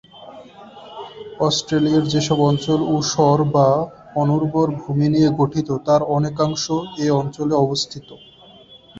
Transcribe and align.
অস্ট্রেলিয়ার 1.39 2.05
যেসব 2.13 2.37
অঞ্চল 2.49 2.79
ঊষর 2.95 3.39
বা 3.53 3.67
অনুর্বর 4.15 4.67
ভূমি 4.79 5.07
নিয়ে 5.13 5.29
গঠিত 5.39 5.69
তার 5.85 6.01
অনেকাংশ 6.17 6.63
এ 6.99 7.17
অঞ্চলে 7.21 7.55
অবস্থিত। 7.65 8.07